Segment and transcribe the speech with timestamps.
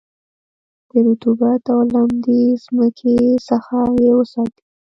[0.89, 2.43] د رطوبت او لمدې
[2.75, 3.15] مځکې
[3.47, 4.63] څخه یې وساتی.